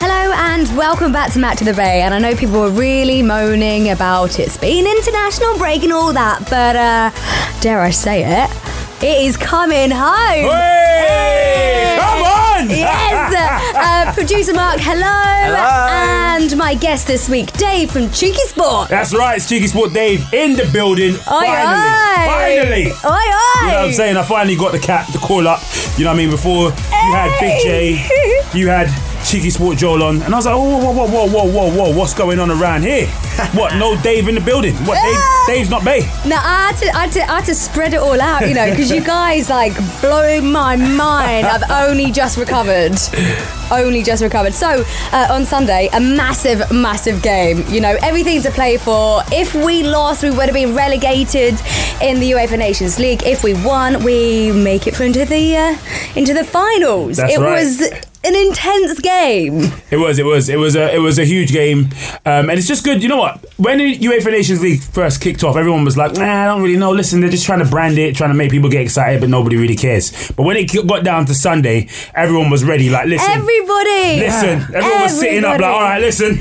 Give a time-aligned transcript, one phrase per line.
[0.00, 2.02] Hello and welcome back to Matt to the Bay.
[2.02, 6.40] And I know people were really moaning about it's been international break and all that,
[6.50, 8.50] but uh, dare I say it,
[9.02, 10.50] it is coming home.
[10.52, 11.96] Hey!
[11.98, 12.70] Come on!
[12.70, 13.62] Yes!
[13.76, 15.04] Uh, producer Mark, hello.
[15.04, 16.38] hello.
[16.38, 18.88] And my guest this week, Dave from Cheeky Sport.
[18.88, 21.12] That's right, it's Cheeky Sport Dave in the building.
[21.14, 22.26] Finally.
[22.26, 22.86] Finally.
[22.86, 23.60] Oi, oi.
[23.60, 24.16] You know what I'm saying?
[24.16, 25.60] I finally got the cat to call up.
[25.96, 26.30] You know what I mean?
[26.30, 28.88] Before you had Big J, you had
[29.26, 31.98] Cheeky Sport Joel on, and I was like, whoa, whoa, whoa, whoa, whoa, whoa, whoa,
[31.98, 33.08] what's going on around here?
[33.54, 33.74] what?
[33.74, 34.76] No Dave in the building?
[34.86, 35.02] What?
[35.02, 36.02] Dave, Dave's not Bay?
[36.24, 38.54] No, I had, to, I, had to, I had to spread it all out, you
[38.54, 41.44] know, because you guys like blow my mind.
[41.48, 42.96] I've only just recovered.
[43.72, 44.54] Only just recovered.
[44.54, 47.64] So, uh, on Sunday, a massive, massive game.
[47.68, 49.22] You know, everything to play for.
[49.32, 51.54] If we lost, we would have been relegated
[52.00, 53.24] in the UEFA Nations League.
[53.24, 55.76] If we won, we make it through into the uh,
[56.14, 57.16] into the finals.
[57.16, 57.60] That's it right.
[57.60, 59.62] was an intense game.
[59.90, 61.90] It was, it was, it was a, it was a huge game,
[62.24, 63.02] um, and it's just good.
[63.02, 63.44] You know what?
[63.56, 66.78] When the UEFA Nations League first kicked off, everyone was like, "Nah, I don't really
[66.78, 69.30] know." Listen, they're just trying to brand it, trying to make people get excited, but
[69.30, 70.32] nobody really cares.
[70.32, 72.90] But when it got down to Sunday, everyone was ready.
[72.90, 74.74] Like, listen, Everybody, listen.
[74.74, 76.38] Everyone was sitting up, like, "All right, listen,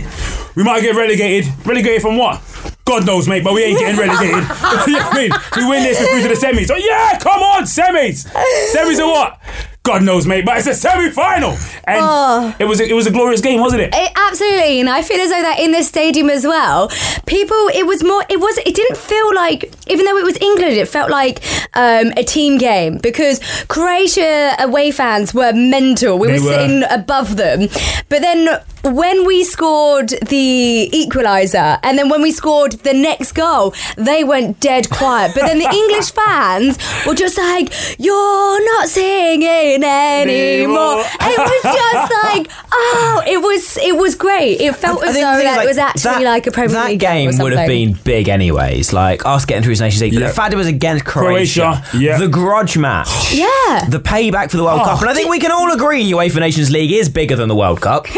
[0.55, 1.51] we might get relegated.
[1.65, 2.41] Relegated from what?"
[2.85, 4.35] God knows, mate, but we ain't getting relegated.
[4.87, 5.31] you know I mean?
[5.57, 6.69] We win this, we're through to the semis.
[6.71, 8.27] Oh yeah, come on, semis.
[8.75, 9.39] Semis are what?
[9.85, 11.51] God knows, mate, but it's a semi-final,
[11.85, 12.55] and Oh.
[12.59, 13.89] it was a, it was a glorious game, wasn't it?
[13.93, 16.89] It, absolutely, and I feel as though that in this stadium as well,
[17.27, 17.55] people.
[17.73, 18.23] It was more.
[18.29, 18.57] It was.
[18.65, 21.41] It didn't feel like, even though it was England, it felt like
[21.75, 26.17] um, a team game because Croatia away fans were mental.
[26.17, 26.51] We They were, were.
[26.53, 27.67] sitting above them,
[28.09, 28.47] but then
[28.85, 34.59] when we scored the equaliser, and then when we scored the next goal, they went
[34.59, 35.31] dead quiet.
[35.35, 42.13] But then the English fans were just like, "You're not singing anymore." It was just
[42.23, 44.61] like, oh, it was it was great.
[44.61, 46.73] It felt I as though think the that it was actually that- like a Premier
[46.75, 48.93] that League game or would have been big anyways.
[48.93, 50.27] Like us getting through the Nations League, but Yeah.
[50.27, 52.17] the fact it was against Croatia, Croatia, yeah.
[52.17, 53.85] the grudge match, Yeah.
[53.89, 54.85] the payback for the World Oh.
[54.85, 57.55] Cup, and I think we can all agree UEFA Nations League is bigger than the
[57.55, 58.05] World Cup.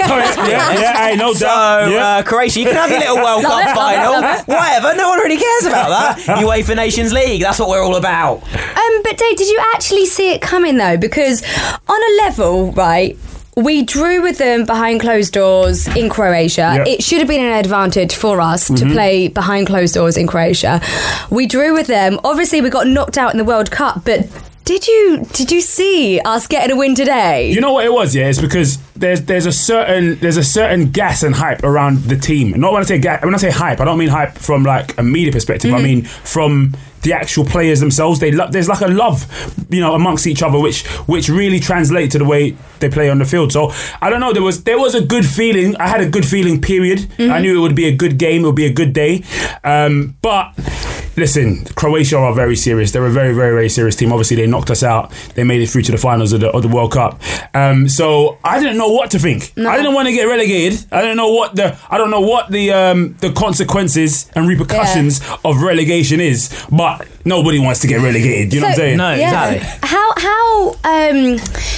[0.57, 1.89] Yeah, yeah, yeah, hey, no So, doubt.
[1.91, 2.07] Yeah.
[2.17, 4.95] uh, Croatia, you can have your little World Cup it, final, whatever.
[4.97, 6.17] No one really cares about that.
[6.39, 8.41] UEFA Nations League, that's what we're all about.
[8.43, 10.97] Um, but Dave, did you actually see it coming though?
[10.97, 11.43] Because
[11.87, 13.17] on a level, right.
[13.55, 16.73] We drew with them behind closed doors in Croatia.
[16.77, 16.87] Yep.
[16.87, 18.91] It should have been an advantage for us to Mm-hmm.
[18.91, 20.79] play behind closed doors in Croatia.
[21.31, 22.19] We drew with them.
[22.23, 24.05] Obviously, we got knocked out in the World Cup.
[24.05, 24.27] But
[24.67, 27.49] did you did you see us getting a win today?
[27.51, 28.27] You know what it was, yeah?
[28.27, 32.51] It's because there's there's a certain there's a certain gas and hype around the team.
[32.59, 34.97] Not when I say gas, when I say hype, I don't mean hype from like
[34.97, 35.73] a media perspective.
[35.73, 36.73] I mean from
[37.03, 38.19] the actual players themselves.
[38.19, 39.25] They lo- there's like a love,
[39.69, 43.19] you know, amongst each other, which which really translates to the way they play on
[43.19, 43.53] the field.
[43.53, 44.33] So I don't know.
[44.33, 45.77] There was there was a good feeling.
[45.77, 46.59] I had a good feeling.
[46.59, 47.07] Period.
[47.17, 48.43] I knew it would be a good game.
[48.43, 49.23] It would be a good day.
[49.63, 50.51] Um, but
[51.17, 52.91] listen, Croatia are very serious.
[52.91, 54.11] They're a very, very, very serious team.
[54.13, 55.11] Obviously, they knocked us out.
[55.35, 57.19] They made it through to the finals of the, of the World Cup.
[57.53, 59.51] Um, so I didn't know what to think.
[59.57, 60.85] I didn't want to get relegated.
[60.91, 65.21] I didn't know what the I don't know what the um, the consequences and repercussions
[65.43, 66.65] of relegation is.
[66.71, 68.53] But nobody wants to get relegated.
[68.53, 68.97] You know what I'm saying?
[68.97, 69.59] No, exactly.
[69.83, 71.37] How how um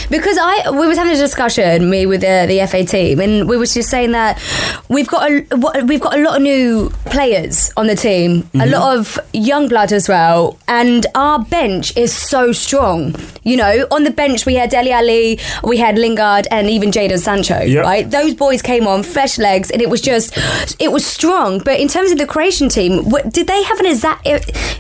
[0.09, 3.57] because I we was having a discussion me with the, the FA team and we
[3.57, 4.41] was just saying that
[4.89, 8.97] we've got a we've got a lot of new players on the team, a lot
[8.97, 13.15] of young blood as well, and our bench is so strong.
[13.43, 17.19] You know, on the bench we had Dele Alli, we had Lingard, and even Jadon
[17.19, 17.59] Sancho.
[17.61, 17.83] Yep.
[17.83, 20.37] Right, those boys came on fresh legs, and it was just
[20.79, 21.59] it was strong.
[21.59, 24.27] But in terms of the Croatian team, what, did they have an exact?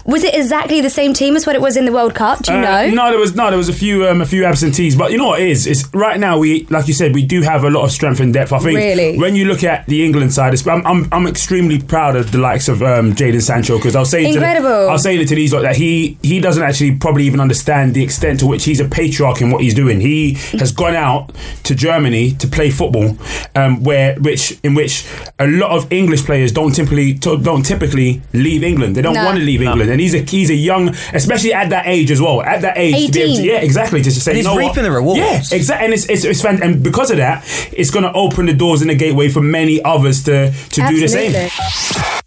[0.05, 0.58] Was it exact?
[0.59, 2.43] Exactly the same team as what it was in the World Cup?
[2.43, 2.89] Do you Uh, know?
[2.89, 4.93] No, there was no, there was a few, um, a few absentees.
[4.93, 5.65] But you know what it is?
[5.65, 8.33] It's right now we, like you said, we do have a lot of strength and
[8.33, 8.51] depth.
[8.51, 9.17] I think Really?
[9.17, 12.39] when you look at the England side, it's, I'm, I'm, I'm extremely proud of the
[12.39, 14.89] likes of um, Jadon Sancho because I was saying, to the, Incredible.
[14.89, 17.93] I was saying it to these lot that he, he doesn't actually probably even understand
[17.93, 20.01] the extent to which he's a patriarch in what he's doing.
[20.01, 21.31] He has gone out
[21.63, 23.17] to Germany to play football,
[23.55, 25.05] um, where which in which
[25.39, 28.95] a lot of English players don't typically don't typically leave England.
[28.97, 29.23] They don't No.
[29.23, 32.21] want to leave England, and he's a he's a young, especially at that age as
[32.21, 32.41] well.
[32.41, 34.01] At that age, to be able to, yeah, exactly.
[34.01, 34.69] To say, And he's you know what?
[34.69, 35.19] reaping the uh, rewards.
[35.19, 35.85] Yeah, exactly.
[35.85, 38.81] And it's it's, it's fan- and because of that, it's going to open the doors
[38.81, 42.18] and the gateway for many others to to do the same.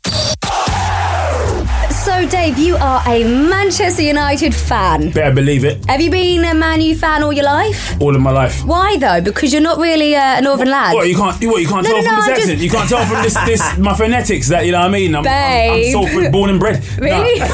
[2.33, 5.11] Dave, you are a Manchester United fan.
[5.11, 5.85] Better believe it.
[5.85, 8.01] Have you been a Man U fan all your life?
[8.01, 8.65] All of my life.
[8.65, 9.21] Why though?
[9.21, 10.95] Because you're not really uh, a Northern lad.
[10.95, 12.51] What you can't what you can't No, tell no, from no, this I'm accent.
[12.53, 15.15] just- You can't tell from this this my phonetics that you know what I mean.
[15.15, 15.93] I'm, I'm, I'm Babe.
[15.93, 16.83] Salford born and bred.
[16.99, 17.41] Really?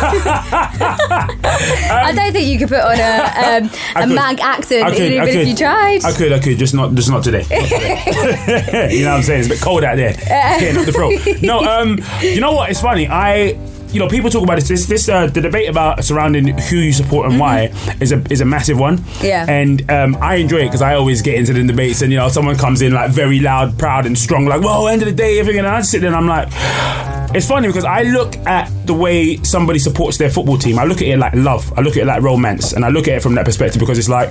[1.90, 4.14] I don't think you could put on a um, I a could.
[4.14, 5.48] mag accent, I could, even I if could.
[5.48, 6.04] you tried.
[6.04, 7.44] I could, I could, just not, just not today.
[7.50, 8.88] Not today.
[8.94, 9.40] you know what I'm saying?
[9.40, 10.10] It's a bit cold out there.
[10.16, 10.24] It's
[10.60, 11.42] getting up the throat.
[11.42, 12.70] No, um, you know what?
[12.70, 13.08] It's funny.
[13.08, 13.58] I.
[13.90, 14.68] You know, people talk about this.
[14.68, 18.40] This, this uh, the debate about surrounding who you support and why is a is
[18.40, 18.98] a massive one.
[18.98, 19.24] Mm-hmm.
[19.24, 19.46] Yeah.
[19.48, 22.28] And um, I enjoy it because I always get into the debates, and you know,
[22.28, 25.38] someone comes in like very loud, proud, and strong, like, "Well, end of the day,
[25.38, 28.94] everything." And I sit there, and I'm like, it's funny because I look at the
[28.94, 30.78] way somebody supports their football team.
[30.78, 31.70] I look at it like love.
[31.76, 33.98] I look at it like romance, and I look at it from that perspective because
[33.98, 34.30] it's like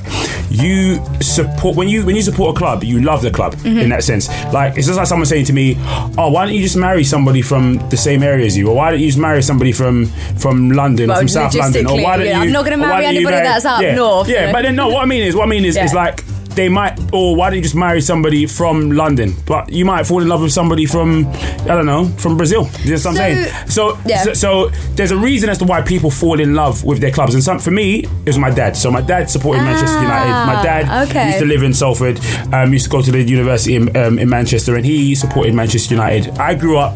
[0.49, 3.79] you support when you when you support a club, you love the club Mm-hmm.
[3.79, 4.27] in that sense.
[4.53, 5.75] Like it's just like someone saying to me,
[6.17, 8.91] "Oh, why don't you just marry somebody from the same area as you, or why
[8.91, 10.05] don't you just marry somebody from
[10.37, 12.75] from London, Well, from South London, or why don't logistically, you?" I'm not or why
[12.77, 14.53] marry anybody that's up yeah, north, Yeah, you know?
[14.53, 15.85] but then no, what I mean is, what I mean is, Yeah.
[15.85, 16.23] is like
[16.55, 19.33] they might, or why don't you just marry somebody from London?
[19.45, 22.69] But you might fall in love with somebody from, I don't know, from Brazil.
[22.83, 23.53] You know what I'm So- saying?
[23.67, 24.23] So, Yeah.
[24.23, 27.33] so, so there's a reason as to why people fall in love with their clubs.
[27.33, 28.75] And some, for me, it was my dad.
[28.77, 30.31] So my dad supported Manchester United.
[30.53, 31.27] My dad Ah, okay.
[31.27, 32.19] used to live in Salford,
[32.53, 35.93] um, used to go to the university in, um, in Manchester, and he supported Manchester
[35.95, 36.37] United.
[36.37, 36.95] I grew up.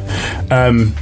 [0.51, 0.93] Um,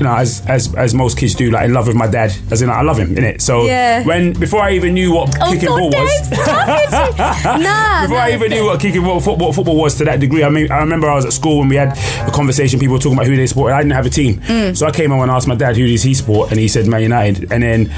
[0.00, 2.62] you know, as, as as most kids do, like in love with my dad, as
[2.62, 3.42] in like, I love him in it.
[3.42, 4.02] So Yeah.
[4.04, 6.38] when before I even knew what Oh, kicking God, ball was, Dave,
[7.60, 10.48] nah, before I even knew what kicking ball football, football was to that degree, I
[10.48, 12.80] mean, I remember I was at school when we had a conversation.
[12.80, 13.74] People were talking about who they supported.
[13.74, 14.76] I didn't have a team, Mm.
[14.76, 16.86] so I came home and asked my dad who does he support, and he said
[16.86, 17.52] Man United.
[17.52, 17.92] And then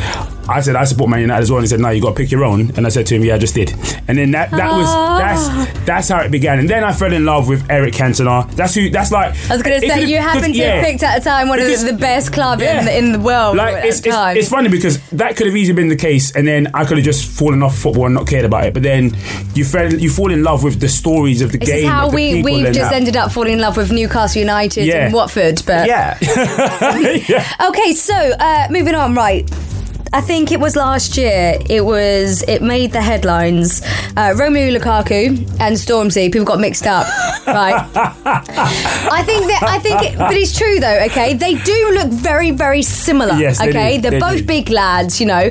[0.48, 2.14] I said I support Man United as well, and he said No, you got to
[2.16, 2.72] pick your own.
[2.76, 3.70] And I said to him, Yeah, I just did.
[4.08, 5.18] And then that that was Ah.
[5.18, 6.58] that's that's how it began.
[6.58, 8.50] And then I fell in love with Eric Cantona.
[8.56, 8.90] That's who.
[8.90, 10.74] That's like I was going to say you happen to yeah.
[10.76, 13.18] have picked at a time one of the, the best club in, the, in the
[13.20, 13.56] world.
[13.56, 14.06] Like it's, it's,
[14.36, 17.04] it's funny because that could have easily been the case, and then I could have
[17.04, 18.74] just fallen off football and not cared about it.
[18.74, 19.16] But then
[19.54, 21.84] you fell, you fall in love with the stories of the This game.
[21.84, 22.92] is how we we've just that.
[22.94, 25.06] ended up falling in love with Newcastle United Yeah.
[25.06, 25.62] and Watford.
[25.66, 26.18] But Yeah.
[27.68, 29.48] Okay, so uh, moving on, right.
[30.14, 31.56] I think it was last year.
[31.70, 32.42] It was.
[32.42, 33.80] It made the headlines.
[34.16, 36.30] Uh, Romelu Lukaku and Stormzy.
[36.30, 37.06] People got mixed up,
[37.46, 37.88] right?
[37.96, 39.62] I think that.
[39.62, 40.98] I think, it, but it's true though.
[41.06, 43.34] Okay, they do look very, very similar.
[43.34, 44.44] Yes, okay, they both do.
[44.44, 45.18] big lads.
[45.18, 45.50] You know.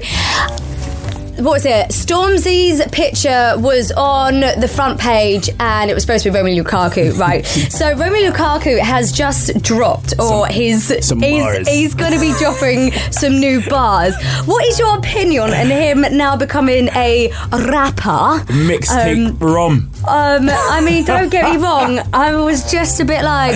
[1.42, 1.90] What was it?
[1.90, 7.18] Stormzy's picture was on the front page, and it was supposed to be Romelu Lukaku,
[7.20, 7.44] right?
[7.46, 12.92] so Romelu Lukaku has just dropped, or his some he's, he's going to be dropping
[13.12, 14.14] some new bars.
[14.46, 18.44] What is your opinion on him now becoming a rapper?
[18.52, 19.92] Mixtape Um, rom.
[20.08, 22.00] Um, I mean, don't get me wrong.
[22.14, 23.56] I was just a bit like.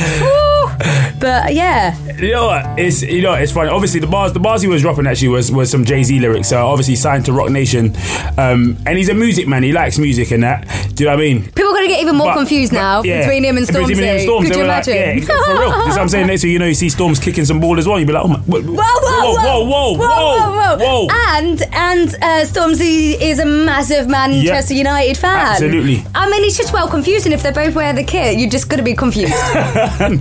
[1.19, 2.79] but yeah, You know what?
[2.79, 3.69] It's you know it's funny.
[3.69, 6.49] Obviously, the bars the bars he was dropping actually was was some Jay Z lyrics.
[6.49, 7.95] So obviously signed to Roc Nation,
[8.37, 9.63] um, and he's a music man.
[9.63, 10.67] He likes music and that.
[10.95, 11.43] Do you know what I mean?
[11.51, 13.21] people are going to get even more But- confused but, now yeah.
[13.21, 14.23] between him and Between him and Stormzy.
[14.23, 15.17] Storms, Could you were like, imagine?
[15.19, 15.69] yeah, for real.
[15.71, 16.27] That's what I'm saying.
[16.27, 17.99] Next thing you know, you see Storms kicking some ball as well.
[17.99, 21.07] You'd be like, oh my, whoa, Whoa, whoa, whoa, whoa, whoa, whoa, whoa.
[21.35, 24.77] And and uh, Stormzy is a massive Manchester Yeah.
[24.79, 25.35] United fan.
[25.47, 26.03] Absolutely.
[26.15, 28.37] I mean, it's just well confusing if they both wear the kit.
[28.39, 29.33] You're just going to be confused.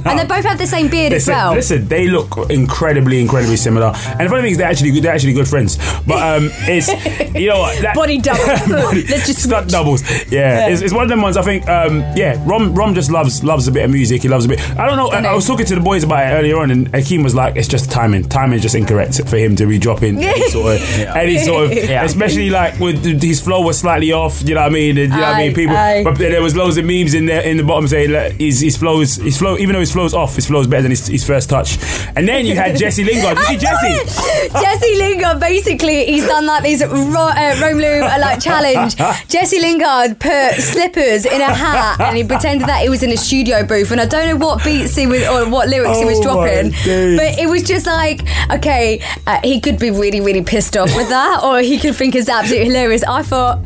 [0.05, 1.55] And they're both have the same beard as Listen, well.
[1.55, 3.93] listen, they look incredibly, incredibly similar.
[4.07, 5.77] And the funny thing is, they're actually they're actually good friends.
[6.07, 6.89] But um, it's
[7.35, 8.45] you know what, that, Body double.
[8.69, 10.03] Body- Let's just stunt doubles.
[10.31, 11.37] Yeah, It's, it's one of them ones.
[11.37, 11.69] I think.
[11.69, 14.23] Um, yeah, Rom Rom just loves loves a bit of music.
[14.23, 14.61] He loves a bit.
[14.79, 15.11] I don't know.
[15.11, 15.31] I, know.
[15.31, 17.69] I was talking to the boys about it earlier on, and Akeem was like, "It's
[17.69, 18.25] just timing.
[18.29, 20.83] Timing is just incorrect for him to be dropping any sort of,
[21.17, 22.05] any sort of, Yeah.
[22.05, 24.43] especially like with his flow was slightly off.
[24.43, 24.99] You know what I mean?
[24.99, 25.55] And, you know what I mean?
[25.55, 26.03] People, aye.
[26.05, 28.77] but there was loads of memes in there in the bottom saying that his his
[28.77, 31.49] flows his flow even though his flow's off, his flow's better than his, his first
[31.51, 31.79] touch.
[32.17, 33.39] And then you had Jesse Lingard.
[33.39, 34.49] You see Jesse?
[34.61, 36.91] Jesse Lingard basically he's done like these ro-
[37.29, 38.97] uh, Romelu uh, like challenge.
[39.29, 43.17] Jesse Lingard put slippers in a hat and he pretended that he was in a
[43.17, 43.91] studio booth.
[43.91, 46.71] And I don't know what beats he was or what lyrics he was Oh, dropping,
[46.71, 47.19] days.
[47.19, 51.09] but it was just like, okay, uh, he could be really, really pissed off with
[51.09, 53.03] that, or he could think it's absolutely hilarious.
[53.05, 53.61] I thought.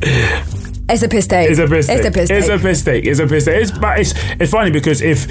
[0.91, 1.51] It's a piss take.
[1.51, 1.99] It's a piss take.
[1.99, 2.59] It's a piss It's take.
[2.59, 3.05] a piss take.
[3.05, 3.63] It's a piss take.
[3.63, 5.27] It's, but it's, it's funny because if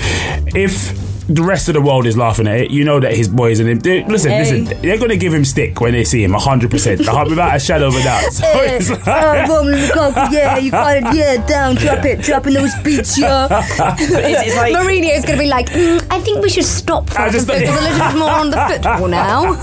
[0.56, 0.91] if
[1.29, 3.69] the rest of the world is laughing at it, you know that his boys and
[3.69, 3.79] him.
[3.79, 4.39] They, listen, Hey.
[4.39, 4.81] listen.
[4.81, 7.88] They're going to give him stick when they see him, hundred percent, without a shadow
[7.88, 8.24] of a doubt.
[8.31, 12.53] So it's like, Oh, Roman Lukaku, yeah, you got it, yeah, down, drop it, dropping
[12.53, 13.48] those beats, yeah.
[14.00, 17.10] It's, it's like Mourinho is going to be like, mm, I think we should stop
[17.19, 19.53] I just- and focus a little bit more on the football now.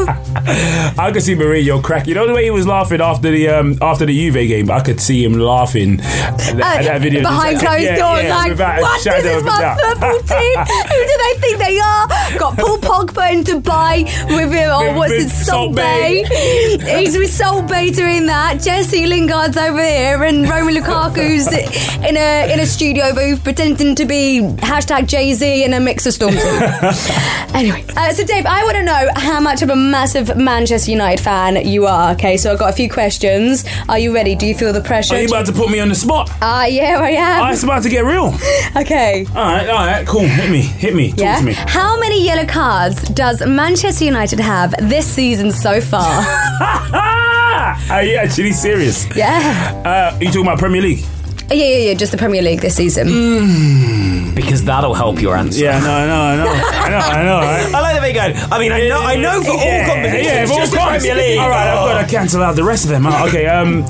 [0.99, 2.07] I could see Mourinho crack.
[2.07, 4.71] You know the way he was laughing after the um, after the Juve game.
[4.71, 7.23] I could see him laughing at that, at that video.
[7.23, 9.05] Behind closed yeah, doors, yeah, like, what?
[9.05, 9.81] This is my doubt.
[9.81, 10.59] football team.
[10.59, 12.07] Who do they think they are?
[12.39, 14.05] Got Paul Pogba in Dubai
[14.37, 16.25] with him, or With- what's with it, Salt Bae.
[16.29, 17.01] Bay.
[17.05, 18.61] He's with Salt Bae doing that.
[18.61, 24.05] Jesse Lingard's over here, and Roman Lukaku's in a in a studio booth pretending to
[24.05, 26.41] be hashtag Jay Z and a mix of Stormzy.
[27.55, 31.23] anyway, uh, so Dave, I want to know how much of a massive Manchester United
[31.23, 32.13] fan you are.
[32.13, 33.65] Okay, so I've got a few questions.
[33.89, 34.35] Are you ready?
[34.35, 35.15] Do you feel the pressure?
[35.15, 36.31] Are you about to put me on the spot?
[36.43, 37.47] Ah, yeah, I am.
[37.47, 38.35] Oh, it's about to get real.
[38.77, 39.25] Okay.
[39.29, 40.21] All right, all right, cool.
[40.23, 41.11] Hit me, hit me.
[41.11, 41.41] Talk Yeah.
[41.45, 41.71] To me.
[41.71, 46.03] How many yellow cards does Manchester United have this season so far?
[47.91, 49.07] Are you actually serious?
[49.17, 49.83] yeah.
[49.85, 51.05] Uh, are you talking about Premier League?
[51.51, 51.95] Yeah, yeah, yeah.
[51.95, 53.09] Just the Premier League this season.
[53.09, 54.35] Mm.
[54.35, 55.63] because that'll help your answer.
[55.63, 57.39] Yeah, no, I know, I know, I know, I know.
[57.39, 57.75] Right?
[57.75, 58.47] I like the way you go.
[58.51, 60.79] I mean, I know, I know for all competitions, yeah, for all just the.
[60.79, 61.39] Premier League.
[61.39, 63.07] All right, I've got to cancel out the rest of them.
[63.07, 63.85] Oh, Okay, um,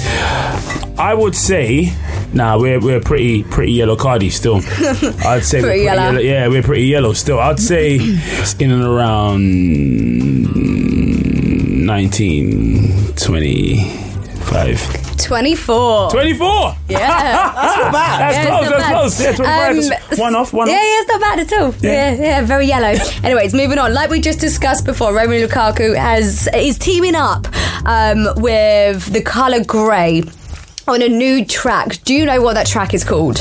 [0.98, 1.92] I would say,
[2.34, 4.56] nah, we're we're pretty pretty yellow cardy still.
[5.26, 6.02] I'd say we're Pretty pretty yellow.
[6.02, 6.18] yellow.
[6.20, 7.38] Yeah, we're pretty yellow still.
[7.40, 10.54] I'd say it's in and around
[11.86, 15.00] 19, 25.
[15.18, 16.10] 24.
[16.10, 16.76] 24!
[16.88, 16.98] Yeah.
[17.54, 18.20] That's not bad.
[18.20, 18.92] That's Yeah, close, that's bad.
[18.92, 19.20] close.
[19.20, 19.70] Yeah, 25.
[19.70, 20.80] Um, That's one off, one yeah, off.
[20.80, 21.74] yeah, it's not bad at all.
[21.80, 21.92] Yeah.
[21.92, 22.94] Yeah, yeah, very yellow.
[23.22, 23.94] Anyways, moving on.
[23.94, 27.46] Like we just discussed before, Romelu Lukaku has is teaming up
[27.86, 30.22] um, with the colour grey
[30.86, 32.02] on a new track.
[32.04, 33.38] Do you know what that track is called?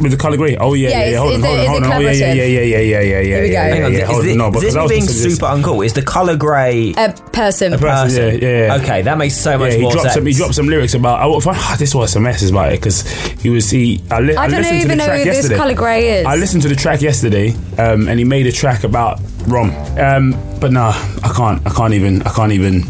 [0.00, 0.56] With the colour grey.
[0.56, 1.10] Oh, yeah, Yeah, yeah, yeah.
[1.12, 1.92] is- Hold is on, it- hold on, is hold it on.
[1.92, 2.36] Oh, yeah, yeah, collaborative?
[2.36, 3.22] yeah, yeah, yeah, yeah, yeah, yeah.
[3.22, 3.52] Here we go.
[3.54, 3.98] yeah, Hang yeah, Hang on, yeah.
[4.02, 5.34] is, Hold thi- on, no, is because this I me was being listening to this.
[5.38, 5.86] super uncool?
[5.86, 6.90] Is the colour grey?
[6.96, 7.72] A person.
[7.72, 8.24] person, person?
[8.42, 8.82] yeah, yeah, yeah.
[8.82, 10.14] Okay, that makes so much Yeah, he more dropped sense.
[10.14, 10.26] some.
[10.26, 11.20] He dropped some lyrics about.
[11.20, 13.02] I, oh, this was some messes about it because
[13.40, 13.70] he was.
[13.70, 14.02] He.
[14.10, 15.56] I, li- I don't listened to even the know track who this yesterday.
[15.56, 16.26] colour grey is.
[16.26, 19.70] I listened to the track yesterday, um, and he made a track about Rom.
[19.96, 21.64] Um, but no, I can't.
[21.66, 22.20] I can't even.
[22.24, 22.82] I can't even.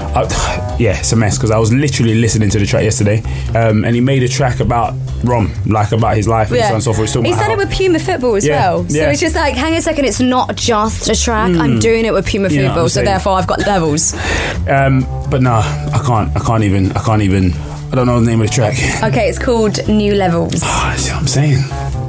[0.00, 3.22] I, yeah, it's a mess because I was literally listening to the track yesterday,
[3.54, 4.94] um, and he made a track about
[5.24, 7.06] Rom, like about his life and so on and so forth.
[7.08, 8.88] He's talking He about said it with Puma Football as Yeah, well.
[8.88, 9.10] So yeah.
[9.10, 11.50] it's just like, hang on a second, it's not just a track.
[11.56, 14.14] I'm doing it with Puma You know Football, so therefore I've got levels.
[14.68, 16.34] Um, but no, I can't.
[16.36, 16.92] I can't even.
[16.92, 17.52] I can't even.
[17.92, 18.74] I don't know the name of the track.
[19.04, 20.54] Okay, it's called New Levels.
[20.64, 21.58] Oh, that's what I'm saying.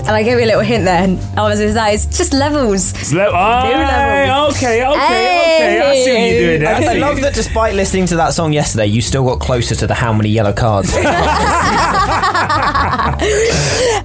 [0.06, 1.02] And I gave you a little hint there.
[1.04, 2.92] and I was just like, it's just levels.
[2.92, 4.58] It's le- Aye, levels.
[4.58, 5.82] okay, okay, okay.
[5.82, 6.76] I see what you're doing there.
[6.76, 9.76] I, I I love that despite listening to that song yesterday, you still got closer
[9.76, 10.94] to the how many yellow cards.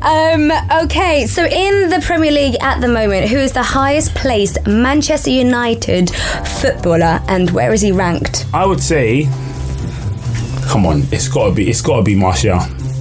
[0.01, 0.51] Um,
[0.85, 5.31] okay, so in the Premier League at the moment, who is the highest placed Manchester
[5.31, 6.11] United
[6.61, 8.47] footballer and where is he ranked?
[8.55, 9.25] I would say,
[10.69, 12.59] come on, it's got to be, it's got to be Martial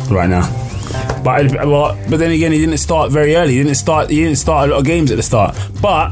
[0.09, 0.43] right now.
[1.23, 3.53] But well, but then again, he didn't start very early.
[3.53, 4.09] He didn't start.
[4.09, 5.55] He didn't start a lot of games at the start.
[5.81, 6.11] But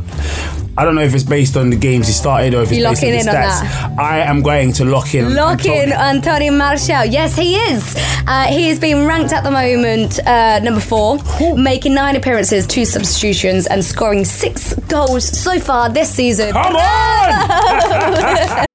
[0.77, 2.86] I don't know if it's based on the games he started or if it's You
[2.86, 3.98] based on locking the in on stats.
[3.98, 5.34] I am going to lock in.
[5.34, 6.51] Lock in Antonio.
[6.51, 7.05] Martial.
[7.05, 7.96] Yes, he is.
[8.27, 11.17] Uh, he is being ranked at the moment uh, number four,
[11.55, 16.51] making nine appearances, two substitutions, and scoring six goals so far this season.
[16.51, 18.65] Come on!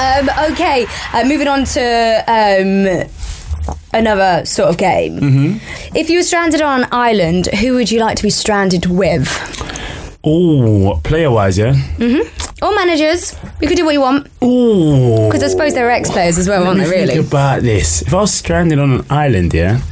[0.00, 3.06] Um, okay, uh, moving on to um,
[3.92, 5.20] another sort of game.
[5.20, 5.94] Mm-hmm.
[5.94, 9.28] If you were stranded on an island, who would you like to be stranded with?
[10.24, 11.74] Oh, player wise, yeah.
[11.74, 12.64] Mm-hmm.
[12.64, 13.36] Or managers?
[13.60, 14.28] You could do what you want.
[14.42, 15.26] Ooh.
[15.26, 17.14] Because I suppose they're ex players as well, Let aren't they, really?
[17.16, 18.00] Think about this.
[18.00, 19.82] If I was stranded on an island, yeah.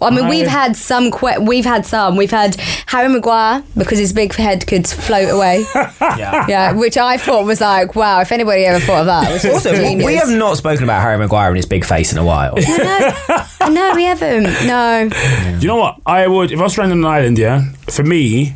[0.00, 1.10] Well, I mean, we've had some.
[1.10, 2.16] Que- we've had some.
[2.16, 5.64] We've had Harry Maguire because his big head could float away.
[6.20, 6.46] Yeah.
[6.48, 8.20] yeah, which I thought was like, wow.
[8.20, 10.06] If anybody ever thought of that, it was just Also, we- genius.
[10.06, 12.54] we have not spoken about Harry Maguire and his big face in a while.
[13.70, 14.44] no, we haven't.
[14.66, 15.08] No.
[15.60, 15.96] You know what?
[16.06, 17.38] I would if I was stranded on an island.
[17.38, 18.54] Yeah, for me,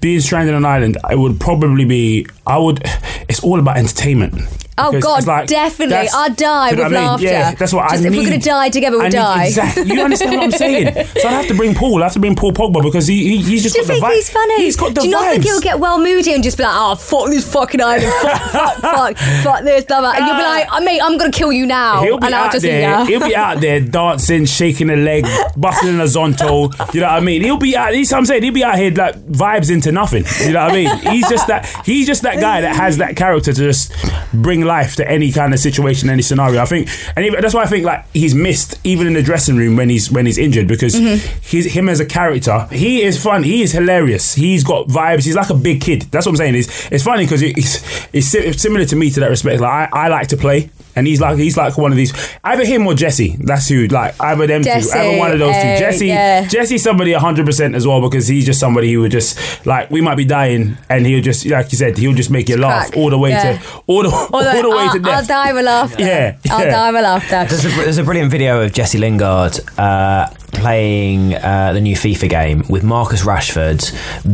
[0.00, 2.26] being stranded on an island, I would probably be.
[2.46, 2.82] I would.
[3.28, 4.34] It's all about entertainment.
[4.76, 6.08] Oh God, like- definitely!
[6.12, 7.06] I'd die do you know with I mean?
[7.08, 7.24] laughter.
[7.26, 9.46] Yeah, that's what Just I if we're gonna die together, we'll I need- die.
[9.46, 9.84] Exactly.
[9.84, 11.06] You understand what I'm saying?
[11.20, 12.00] So I have to bring Paul.
[12.02, 14.04] I have to bring Paul Pogba because he, he he's just Do you the think
[14.04, 14.14] vibe.
[14.14, 14.56] he's funny?
[14.64, 16.72] He's got the Do you not think he'll get well moody and just be like,
[16.74, 20.42] "Oh, fuck this fucking island, fuck, fuck, fuck, fuck this, blah, blah," and you'll be
[20.42, 23.04] like, oh, "Mate, I'm gonna kill you now," He'll be and I'll out just there.
[23.06, 25.24] He'll be out there dancing, shaking a leg,
[25.56, 26.72] busting a zonto.
[26.92, 27.42] You know what I mean?
[27.42, 27.94] He'll be out.
[27.94, 28.42] He's I'm saying.
[28.42, 30.24] He'll be out here like vibes into nothing.
[30.44, 30.98] You know what I mean?
[31.12, 31.66] He's just that.
[31.86, 33.92] He's just that guy that has that character to just
[34.32, 36.60] bring life to any kind of situation, any scenario.
[36.60, 39.56] I think, and even, that's why I think like he's missed even in the dressing
[39.56, 41.38] room when he's when he's injured because Mm-hmm.
[41.42, 42.66] he's him as a character.
[42.70, 43.42] He is fun.
[43.42, 44.34] He is hilarious.
[44.34, 45.24] He's got vibes.
[45.24, 46.02] He's like a big kid.
[46.10, 46.54] That's what I'm saying.
[46.54, 49.60] It's it's funny because it's it's similar to me to that respect.
[49.60, 50.70] Like I, I like to play.
[50.96, 52.12] And he's like he's like one of these
[52.44, 53.36] either him or Jesse.
[53.40, 55.80] That's who like either them Jesse, two, either one of those eh, two.
[55.84, 56.46] Jesse, yeah.
[56.46, 60.00] Jesse's somebody hundred percent as well because he's just somebody who would just like we
[60.00, 62.96] might be dying and he'll just like you said he'll just make you laugh crack.
[62.96, 63.58] all the way Yeah.
[63.58, 65.18] to all the all Although, the way I'll, to death.
[65.20, 66.02] I'll die with laughter.
[66.04, 67.44] Yeah, I'll die with laughter.
[67.48, 72.28] There's a, there's a brilliant video of Jesse Lingard uh, playing uh, the new FIFA
[72.28, 73.80] game with Marcus Rashford,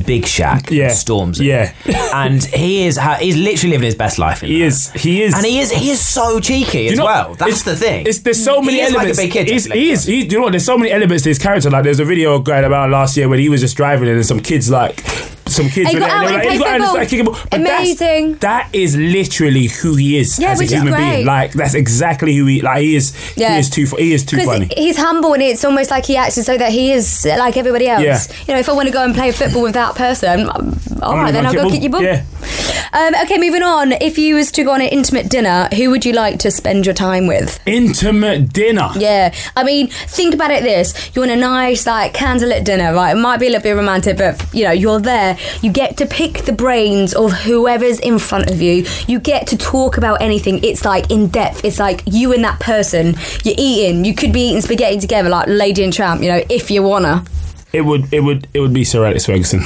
[0.06, 0.84] Big Shaq, Yeah.
[0.84, 1.44] and Stormzy.
[1.46, 1.72] Yeah.
[2.14, 4.40] and he is he's literally living his best life.
[4.42, 4.66] He that.
[4.66, 4.90] is.
[4.92, 5.34] He is.
[5.34, 7.34] and he is he is so cheeky as well.
[7.34, 8.04] That's the thing.
[8.04, 9.18] There's so many he elements.
[9.18, 9.48] like a big kid.
[9.48, 10.04] He's, he is.
[10.04, 10.52] He, you know what?
[10.52, 11.70] There's so many elements to his character.
[11.70, 14.40] Like there's a video going about last year when he was just driving and some
[14.40, 15.02] kids like
[15.50, 15.88] some kids.
[15.90, 16.94] And he got out and like, played he got out and football.
[17.06, 17.34] started kicking ball.
[17.50, 18.34] But that's- Amazing.
[18.36, 21.26] That is literally who he is Yeah, as a human being.
[21.26, 22.60] Like that's exactly who he.
[22.62, 23.14] Like he is.
[23.36, 23.54] Yeah.
[23.54, 23.86] He is too.
[23.98, 24.68] He is too funny.
[24.76, 27.88] he's humble and it's almost like he acts as though that he is like everybody
[27.88, 28.02] else.
[28.02, 28.36] Yeah.
[28.46, 30.48] You know, if I want to go and play football with that person,
[31.02, 31.70] all right, then I'll go ball.
[31.70, 32.02] kick your ball.
[32.02, 32.24] Yeah.
[32.92, 33.92] Um, okay, moving on.
[33.92, 36.86] If you was to go on an intimate dinner, who would you like to spend
[36.86, 37.60] your time with?
[37.64, 38.90] Intimate dinner.
[38.96, 40.62] Yeah, I mean, think about it.
[40.64, 43.16] This you want a nice like candlelit dinner, right?
[43.16, 45.36] It might be a little bit romantic, but you know you're there.
[45.62, 48.86] You get to pick the brains of whoever's in front of you.
[49.06, 50.62] You get to talk about anything.
[50.64, 51.64] It's like in depth.
[51.64, 53.14] It's like you and that person.
[53.44, 54.04] You're eating.
[54.04, 56.22] You could be eating spaghetti together, like Lady and Tramp.
[56.22, 57.24] You know, if you wanna.
[57.72, 58.12] It would.
[58.12, 58.48] It would.
[58.54, 59.60] It would be Sir Alex Ferguson.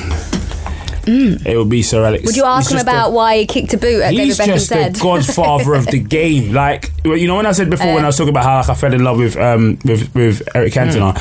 [1.06, 2.22] It would be Sir Alex.
[2.22, 2.26] Mm.
[2.26, 4.38] Would you ask He's him just a- about why he kicked a boot at He's
[4.38, 4.94] David just Beckham's head?
[4.94, 6.54] the godfather of the game.
[6.54, 8.74] Like you know, when I said before, when I was talking about how like, I
[8.74, 11.14] fell in love with um with with Eric Cantona,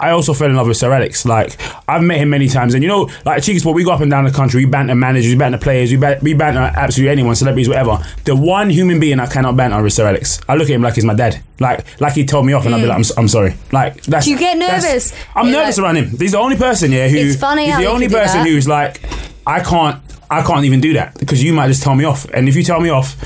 [0.00, 1.24] I also fell in love with Sir Alex.
[1.24, 1.56] Like
[1.88, 4.10] I've met him many times, and you know, like Cheeky Sport, we go up and
[4.10, 4.64] down the country.
[4.64, 7.98] We banter managers, we banter players, we banter, we banter absolutely anyone, celebrities, whatever.
[8.24, 10.40] The one human being I cannot banter is Sir Alex.
[10.48, 11.42] I look at him like he's my dad.
[11.58, 12.88] Like like he told me off, and I'll be mm.
[12.88, 13.54] like, I'm, I'm sorry.
[13.72, 14.24] Like that's.
[14.24, 15.14] Do you get nervous?
[15.34, 16.18] I'm nervous like- around him.
[16.18, 19.00] He's the only person, yeah, who It's funny he's the only person who's like,
[19.46, 22.48] I can't, I can't even do that because you might just tell me off, and
[22.48, 23.16] if you tell me off,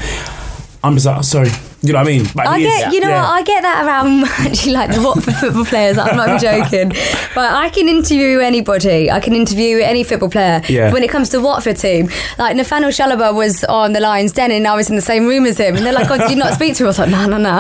[0.83, 1.51] I'm just like, oh, sorry.
[1.85, 2.27] You know what I mean?
[2.39, 3.23] I is- get, you know yeah.
[3.23, 5.99] what, I get that around actually like the Watford football players.
[5.99, 6.93] I'm not joking.
[7.35, 9.11] But I can interview anybody.
[9.11, 10.63] I can interview any football player.
[10.69, 10.93] Yeah.
[10.93, 14.69] When it comes to Watford team, like Nathaniel Chalobah was on the Lions Den and
[14.69, 15.75] I was in the same room as him.
[15.75, 16.87] And they're like, oh, did you not speak to him?
[16.87, 17.59] I was like, no, no, no.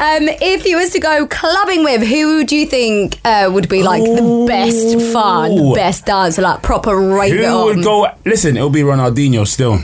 [0.00, 3.84] um, if you was to go clubbing with, who do you think uh, would be
[3.84, 5.74] like the best fun, Ooh.
[5.74, 8.08] best dancer, like proper rave it Who would go?
[8.24, 9.78] Listen, it'll be Ronaldinho still.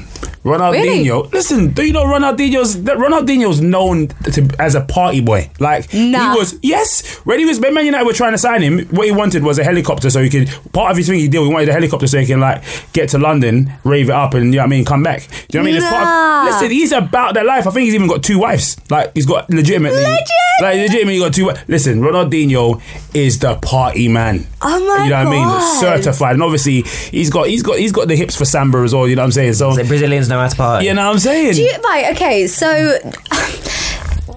[0.44, 1.32] Ronaldinho.
[1.32, 5.50] Listen, do you know Ronaldinho's that Ronaldinho's known to, as a party boy?
[5.58, 6.32] Like Nah.
[6.32, 6.58] he was.
[6.62, 9.42] Yes, when he was when Man United were trying to sign him, what he wanted
[9.42, 10.48] was a helicopter so he could.
[10.72, 13.08] Part of his thing he did, he wanted a helicopter so he can like get
[13.10, 15.26] to London, rave it up, and you know what I mean, come back.
[15.48, 15.90] Do you know what I mean?
[15.90, 16.40] Nah.
[16.48, 17.66] of, listen, he's about that life.
[17.66, 18.76] I think he's even got two wives.
[18.90, 20.28] Like he's got legitimately, Legit?
[20.62, 21.50] like legitimately got two.
[21.68, 22.80] Listen, Ronaldinho
[23.14, 24.46] is the party man.
[24.62, 25.80] Oh my You know what I mean?
[25.80, 29.08] Certified, and obviously he's got he's got he's got the hips for samba as well.
[29.08, 29.54] You know what I'm saying?
[29.54, 29.72] So
[30.06, 30.86] The Brazilians know how to party.
[30.86, 31.54] you know what I'm saying?
[31.54, 32.96] Do you, right, okay, so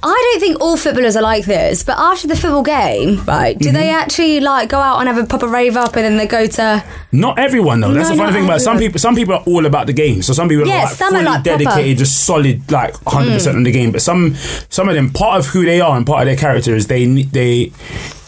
[0.03, 3.69] I don't think all footballers are like this, but after the football game, right, do
[3.69, 3.77] Mm-hmm.
[3.77, 6.47] they actually like go out and have a proper rave up and then they go
[6.47, 7.91] to Not everyone though.
[7.93, 8.61] That's No, the funny thing about it.
[8.61, 8.99] some people.
[8.99, 10.21] Some people are all about the game.
[10.21, 11.59] So some people Yeah, are like some are fully like proper.
[11.59, 11.65] Mm.
[11.65, 13.91] dedicated, just solid, like 100 percent on the game.
[13.91, 14.35] But some,
[14.69, 17.05] some of them, part of who they are and part of their character is they,
[17.05, 17.71] they, do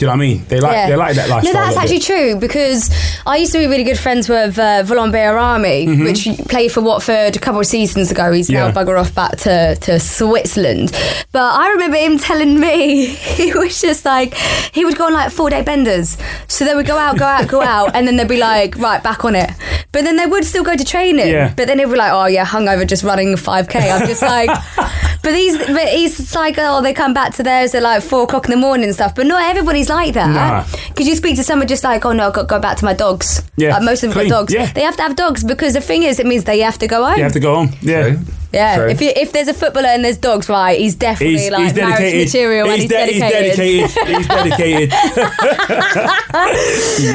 [0.05, 0.45] you know what I mean?
[0.47, 1.53] They like, they like that lifestyle.
[1.53, 2.05] No, that's actually bit.
[2.05, 2.89] true because
[3.25, 7.35] I used to be really good friends with uh, Valon Behrami, which played for Watford
[7.35, 8.31] a couple of seasons ago.
[8.31, 8.77] He's now Mm-hmm.
[8.77, 10.91] Bugger off back to, to Switzerland.
[11.31, 13.05] But I remember him telling me
[13.37, 14.33] he was just like,
[14.73, 16.17] he would go on like four day benders.
[16.47, 19.01] So they would go out, go out, go out, and then they'd be like, right,
[19.03, 19.51] back on it.
[19.91, 21.27] But then they would still go to training.
[21.27, 21.53] Yeah.
[21.55, 23.91] But then they'd be like, oh yeah, hungover just running 5K.
[23.91, 24.49] I'm just like,
[25.23, 28.45] but these, but he's like, oh, they come back to theirs at like four o'clock
[28.45, 29.13] in the morning and stuff.
[29.15, 30.29] But not everybody's like that.
[30.29, 30.63] Nah.
[30.89, 32.85] Because you speak to someone just like, oh no, I've got to go back to
[32.85, 33.41] my dogs.
[33.57, 34.53] Yeah, Like, most of them clean, dogs.
[34.53, 34.71] yeah.
[34.73, 37.03] They have to have dogs because the thing is, it means they have to go
[37.05, 37.17] home.
[37.17, 37.69] You have to go home.
[37.81, 38.17] Yeah.
[38.51, 38.75] yeah.
[38.77, 38.89] True.
[38.89, 41.73] If, you, if there's a footballer and there's dogs, right, he's definitely He's, like he's
[41.75, 42.27] marriage dedicated.
[42.27, 43.89] material and he's, he's de- dedicated.
[43.89, 44.91] he's dedicated.
[44.97, 45.15] he's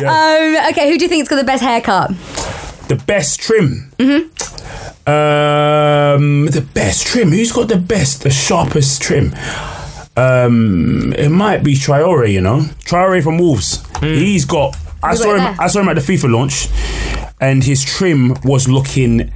[0.00, 0.06] dedicated.
[0.06, 2.10] Um, okay, who do you think's got the best haircut?
[2.88, 3.90] the best trim.
[3.98, 4.28] Mm-hmm.
[6.16, 7.30] Um, the best trim.
[7.30, 9.34] Who's got the best, the sharpest trim?
[10.16, 12.30] Um, it might be Traore.
[12.32, 13.84] You know, Traore from Wolves.
[14.00, 14.76] He's got.
[15.02, 15.44] I You saw got him.
[15.44, 15.56] there.
[15.60, 16.68] I saw him at the FIFA launch,
[17.40, 19.30] and his trim was looking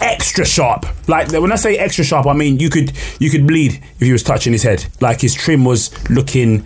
[0.00, 0.86] extra sharp.
[1.08, 4.12] Like when I say extra sharp, I mean you could you could bleed if he
[4.12, 4.86] was touching his head.
[5.00, 6.64] Like his trim was looking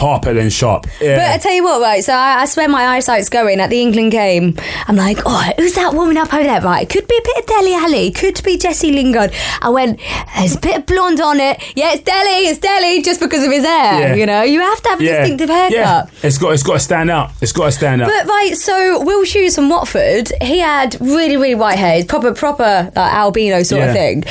[0.00, 0.86] sharper than sharp.
[1.00, 1.16] Yeah.
[1.16, 2.02] But I tell you what, right?
[2.02, 4.56] So I, I swear my eyesight's going at the England game.
[4.88, 6.60] I'm like, oh, who's that woman up over there?
[6.60, 9.32] Right, it could be a bit of Dele Alli, could be Jesse Lingard.
[9.60, 10.00] I went,
[10.36, 11.62] there's a bit of blonde on it.
[11.76, 14.00] Yeah, it's Dele, it's Deli, just because of his hair.
[14.00, 14.14] Yeah.
[14.14, 15.18] You know, you have to have a yeah.
[15.18, 15.72] distinctive haircut.
[15.72, 16.06] Yeah.
[16.22, 17.32] It's got it's got to stand out.
[17.40, 18.08] It's got to stand out.
[18.08, 22.90] But right, so Will Hughes from Watford, he had really, really white hair, proper, proper
[22.96, 24.24] like albino sort of thing.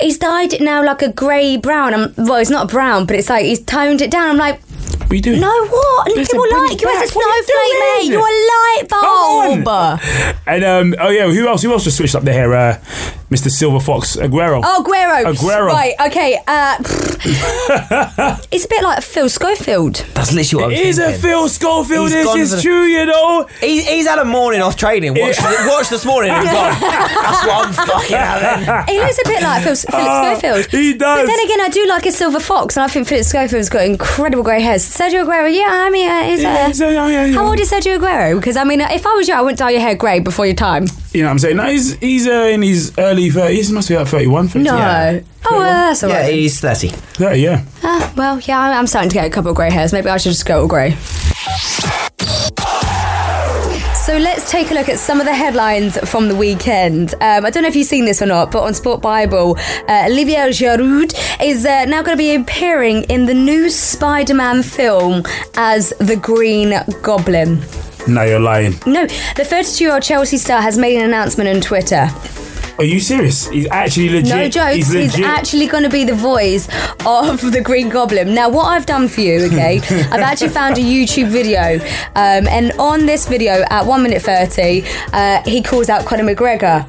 [0.00, 1.92] He's dyed it now like a grey brown.
[1.92, 4.30] I'm, well, it's not brown, but it's like he's toned it down.
[4.30, 4.60] I'm like,
[5.08, 5.40] what are you doing?
[5.40, 6.06] no, what?
[6.08, 7.16] Listen, People bring like it you as a back.
[7.16, 8.00] What are you snowflake, mate.
[8.00, 8.12] doing?
[8.12, 10.00] You're a light Come bulb.
[10.46, 11.62] And um, oh yeah, who else?
[11.62, 12.52] Who else just switched up the hair?
[12.54, 12.78] Uh,
[13.30, 13.50] Mr.
[13.50, 14.62] Silver Fox Aguero.
[14.64, 15.34] Oh, Aguero.
[15.34, 15.66] Aguero.
[15.66, 16.38] Right, okay.
[16.46, 16.76] Uh,
[18.50, 19.96] it's a bit like Phil Schofield.
[20.14, 21.20] That's literally what I it was is a thinking.
[21.22, 22.04] Phil Schofield.
[22.08, 23.46] He's This gone is for the- true, you know.
[23.60, 25.12] He's, he's had a morning off training.
[25.14, 26.80] Watch, watch this morning and gone.
[26.80, 28.94] That's what I'm fucking having.
[28.94, 30.66] He looks a bit like Phil, Philip Ah, Schofield.
[30.70, 31.20] he does.
[31.20, 33.84] But then again, I do like a silver fox, and I think Philip Schofield's got
[33.84, 34.82] incredible grey hairs.
[34.84, 37.34] Sergio Aguero, yeah, I mean, uh, he's, uh, Yeah, so, yeah, yeah, yeah.
[37.34, 38.40] how old is Sergio Aguero?
[38.40, 40.46] Because I mean, uh, if I was you, I wouldn't dye your hair grey before
[40.46, 40.86] your time.
[41.12, 41.56] You know what I'm saying?
[41.56, 43.68] No, he's he's uh, in his early 30s.
[43.68, 44.64] He must be like 31, 32.
[44.70, 44.76] No.
[44.76, 45.20] Yeah.
[45.50, 46.34] Oh, well, that's all Yeah, right.
[46.34, 46.88] he's 30.
[46.88, 47.64] 30, yeah.
[47.82, 49.92] Ah, well, yeah, I'm I'm starting to get a couple of grey hairs.
[49.92, 50.96] Maybe I should just go all grey.
[53.94, 57.12] So let's take a look at some of the headlines from the weekend.
[57.20, 60.06] Um, I don't know if you've seen this or not, but on Sport Bible, uh,
[60.08, 61.12] Olivier Giroud
[61.44, 65.24] is uh, now going to be appearing in the new Spider-Man film
[65.56, 67.60] as the Green Goblin.
[68.08, 68.72] No, you're lying.
[68.86, 72.08] No, the 32-year-old Chelsea star has made an announcement on Twitter.
[72.78, 73.48] Are you serious?
[73.48, 74.28] He's actually legit.
[74.36, 74.76] No jokes.
[74.92, 76.68] He's He's, actually going to be the voice
[77.04, 78.34] of the Green Goblin.
[78.34, 79.78] Now, what I've done for you, okay,
[80.12, 81.80] I've actually found a YouTube video,
[82.14, 86.86] um, and on this video, at one minute thirty, uh, he calls out Conor McGregor,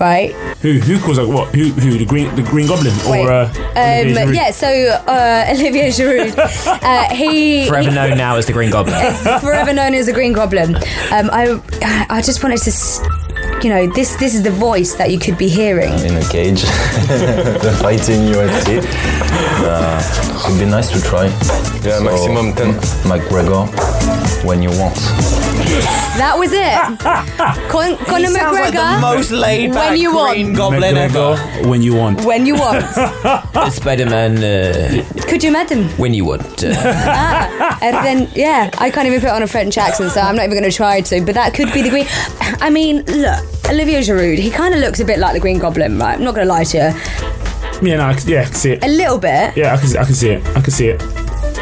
[0.00, 0.32] right?
[0.62, 1.52] who who calls out what?
[1.56, 3.26] Who who the green the Green Goblin Wait.
[3.26, 6.38] or uh, Um, yeah, so uh, Olivier Giroud,
[6.82, 8.94] uh, he Forever he- known now as the Green Goblin.
[9.40, 10.76] forever known as the Green Goblin.
[10.76, 11.60] Um, I
[12.08, 12.70] I just wanted to.
[12.70, 13.00] s-
[13.62, 15.92] You know, this this is the voice that you could be hearing.
[16.00, 16.62] in a cage,
[17.80, 18.82] fighting UFC.
[19.62, 21.26] Uh, it'd be nice to try.
[21.86, 22.74] Yeah, maximum 10.
[23.06, 23.66] McGregor,
[24.44, 24.96] when you want.
[26.18, 26.74] That was it.
[27.70, 28.94] Con- Conor he sounds like McGregor.
[28.96, 30.56] the most laid back when you Green want.
[30.56, 31.68] Goblin McGregor, ever.
[31.68, 32.24] when you want.
[32.24, 32.84] When you want.
[33.72, 35.88] Spider-Man, uh, Could you imagine?
[35.98, 36.64] when you want.
[36.64, 40.34] Uh, Ah, and then yeah, I can't even put on a French accent, so I'm
[40.36, 41.20] not even going to try to.
[41.24, 42.06] But that could be the green.
[42.60, 44.38] I mean, look, Olivier Giroud.
[44.38, 46.14] He kind of looks a bit like the Green Goblin, right?
[46.18, 48.84] I'm not going to lie to you, Yeah, no, I yeah, I can see it.
[48.84, 49.56] a little bit.
[49.56, 50.46] Yeah, I can, I can see it.
[50.56, 51.00] I can see it.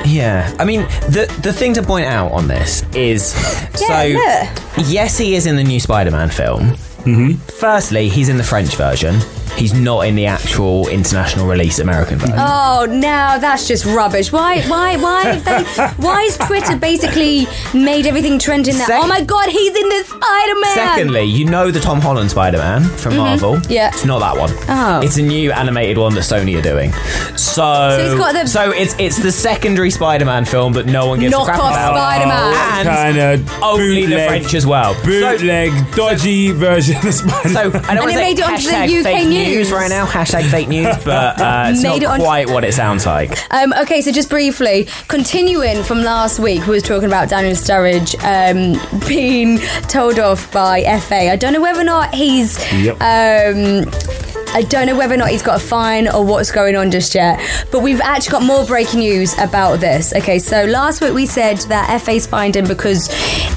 [0.06, 3.32] yeah, I mean, the the thing to point out on this is
[3.74, 4.06] so.
[4.08, 4.48] look.
[4.88, 7.32] Yes, he is in the new Spider-Man film, Mm-hmm.
[7.58, 9.14] Firstly, he's in the French version.
[9.56, 12.36] He's not in the actual international release American version.
[12.38, 14.32] Oh, now that's just rubbish.
[14.32, 14.62] Why?
[14.62, 14.96] Why?
[14.96, 15.22] Why?
[15.24, 15.62] Have they,
[16.02, 18.86] why is Twitter basically made everything trending that?
[18.86, 20.74] Sec- oh my god, he's in this Spider Man.
[20.74, 23.56] Secondly, you know the Tom Holland Spider Man from Marvel.
[23.56, 23.72] Mm-hmm.
[23.72, 23.88] Yeah.
[23.88, 24.50] It's not that one.
[24.68, 25.00] Oh.
[25.04, 26.92] It's a new animated one that Sony are doing.
[27.36, 31.20] So, he's got the- so it's it's the secondary Spider Man film that no one
[31.20, 31.96] gives a crap Knockoff about.
[31.96, 32.86] Spider-Man.
[32.86, 34.94] And kind of only the French as well.
[34.94, 37.48] So, bootleg, dodgy version of Spider.
[37.48, 39.72] so I don't And it made it onto the hashtag UK fake news.
[39.72, 40.06] right now.
[40.06, 43.38] Hashtag fake news, but uh, it's Made it not onto- quite what it sounds like.
[43.52, 48.14] Um, okay, so just briefly, continuing from last week, we were talking about Daniel Sturridge
[48.24, 49.58] um, being
[49.88, 51.30] told off by FA.
[51.30, 52.58] I don't know whether or not he's.
[52.72, 52.96] Yep.
[53.00, 56.90] Um, I don't know whether or not he's got a fine or what's going on
[56.90, 60.12] just yet, but we've actually got more breaking news about this.
[60.12, 63.06] Okay, so last week we said that FA's fined him because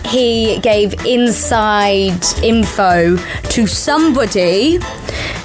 [0.06, 4.78] he gave inside info to somebody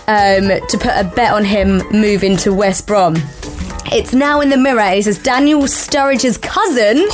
[0.06, 3.14] um, to put a bet on him moving to West Brom.
[3.90, 4.80] It's now in the mirror.
[4.80, 6.96] and It says Daniel Sturridge's cousin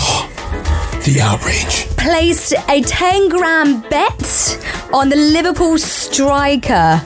[1.05, 1.87] the outrage.
[1.97, 4.59] placed a 10 grand bet
[4.93, 7.01] on the Liverpool striker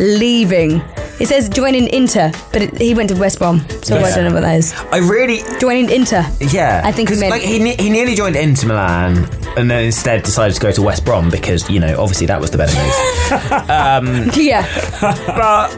[0.00, 0.80] leaving.
[1.20, 4.14] It says joining Inter, but it, he went to West Brom, so I Yes.
[4.14, 4.72] don't know what that is.
[4.92, 6.24] I really, Joining Inter.
[6.40, 9.84] yeah, I think he meant- like he ne- he nearly joined Inter Milan and then
[9.84, 12.76] instead decided to go to West Brom because you know obviously that was the better
[12.76, 12.94] move.
[13.68, 14.64] Um, yeah.
[15.26, 15.68] but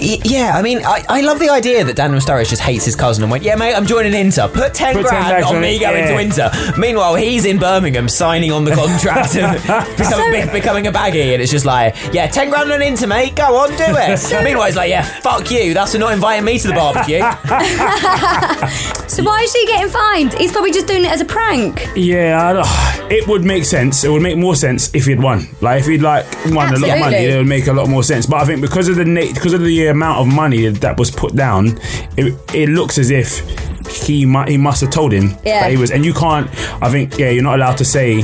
[0.00, 3.22] yeah, I mean, I, I love the idea that Daniel Sturridge just hates his cousin
[3.24, 4.48] and went, "Yeah, mate, I'm joining Inter.
[4.48, 6.08] Put ten Put grand bags on on me it, going yeah.
[6.08, 6.18] to
[6.50, 9.56] Inter." Meanwhile, he's in Birmingham signing on the contract and
[9.96, 13.34] becoming, be- becoming a baggy, and it's just like, "Yeah, ten grand on Inter, mate.
[13.36, 15.72] Go on, do it." Meanwhile, he's like, "Yeah, fuck you.
[15.74, 17.20] That's for not inviting me to the barbecue."
[19.08, 20.32] So why is he getting fined?
[20.34, 21.86] He's probably just doing it as a prank.
[21.94, 22.66] Yeah, I don't-
[23.10, 24.04] it would make sense.
[24.04, 25.46] It would make more sense if he'd won.
[25.60, 28.02] Like if he'd like won a lot of money, it would make a lot more
[28.02, 28.26] sense.
[28.26, 31.10] But I think because of the na- because of the amount of money that was
[31.10, 31.78] put down,
[32.16, 33.40] it, it looks as if
[34.06, 35.60] he mu- he must have told him Yeah.
[35.62, 35.90] that he was.
[35.90, 36.48] And you can't.
[36.82, 38.22] I think yeah, you're not allowed to say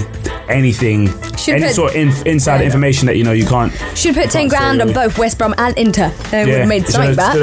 [0.49, 2.67] anything, Should any put- sort of inf- inside Yeah.
[2.67, 3.71] information that you know you can't.
[3.95, 6.09] Should put 10 can't say grand on both West Brom and Inter.
[6.33, 7.37] Would Yeah, have made something back.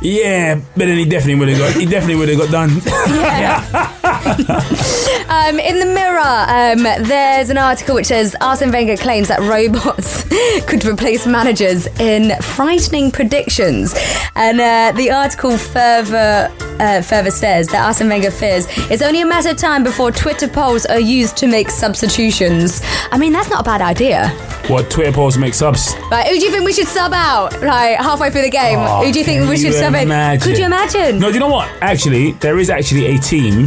[0.00, 1.72] yeah, but then he definitely would have got.
[1.74, 2.80] He definitely would have got done.
[5.28, 10.22] Um, in the Mirror, um, there's an article which says Arsene Wenger claims that robots
[10.66, 13.92] could replace managers in frightening predictions,
[14.36, 19.26] and uh, the article further uh, further says that Arsene Wenger fears it's only a
[19.26, 22.80] matter of time before Twitter polls are used to make substitutions.
[23.10, 24.30] I mean, that's not a bad idea.
[24.68, 25.94] What Twitter polls make subs?
[26.10, 27.52] Like, who do you think we should sub out?
[27.62, 29.94] Like halfway through the game, Oh, who do you think can we should you sub
[29.94, 30.02] in?
[30.02, 30.48] imagine?
[30.48, 31.18] Could you imagine?
[31.18, 31.68] No, do you know what?
[31.82, 33.64] Actually, there is actually a team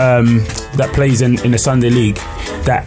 [0.00, 0.38] um,
[0.76, 2.16] that plays in, in the Sunday League
[2.64, 2.84] that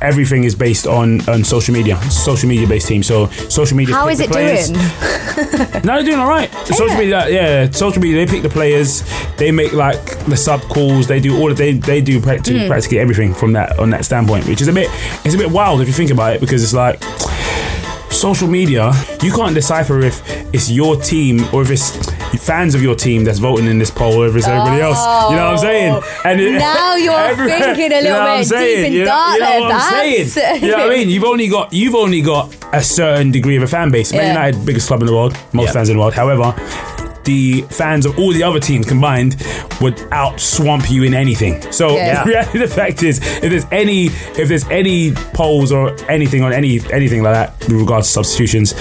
[0.00, 2.00] everything is based on, on social media.
[2.10, 3.02] Social media based team.
[3.02, 3.94] So social media.
[3.94, 4.68] How is it players.
[4.70, 4.80] doing?
[5.84, 6.50] No, they're doing all right.
[6.66, 8.24] The social media, yeah, social media.
[8.24, 9.02] They pick the players.
[9.38, 11.06] They make like the sub calls.
[11.06, 11.50] They do all.
[11.50, 12.68] Of, they they do practically, Hmm.
[12.68, 14.88] practically everything from that on that standpoint, which is a bit.
[15.24, 17.02] It's a bit wild if you think about it because it's like
[18.12, 18.92] social media.
[19.22, 23.38] You can't decipher if it's your team or if it's fans of your team that's
[23.38, 24.98] voting in this poll or if it's everybody else.
[25.30, 25.60] You know what I'm oh.
[25.60, 26.02] saying?
[26.24, 26.58] And it- Oh.
[26.58, 28.76] Now you're thinking a you know little bit saying?
[28.76, 30.32] deep in you know, dark you know there, what I'm Babs.
[30.32, 30.62] saying?
[30.62, 31.08] You know what I mean?
[31.08, 34.12] You've only got you've only got a certain degree of a fan base.
[34.12, 34.28] Man Yeah.
[34.32, 35.72] United, biggest club in the world, most Yeah.
[35.72, 36.14] fans in the world.
[36.14, 36.54] However,
[37.24, 39.36] the fans of all the other teams combined
[39.80, 41.60] would out swamp you in anything.
[41.72, 42.24] So Yeah.
[42.24, 46.52] the reality, the fact is, if there's any if there's any polls or anything on
[46.52, 48.74] any anything like that with regards to substitutions,